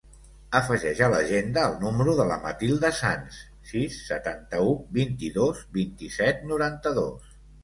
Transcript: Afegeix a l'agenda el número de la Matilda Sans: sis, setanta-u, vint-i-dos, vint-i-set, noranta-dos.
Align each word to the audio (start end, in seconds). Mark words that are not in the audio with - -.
Afegeix 0.59 1.01
a 1.07 1.09
l'agenda 1.13 1.65
el 1.71 1.75
número 1.83 2.15
de 2.19 2.25
la 2.31 2.37
Matilda 2.45 2.91
Sans: 3.01 3.37
sis, 3.73 3.99
setanta-u, 4.09 4.73
vint-i-dos, 4.99 5.61
vint-i-set, 5.79 6.43
noranta-dos. 6.55 7.33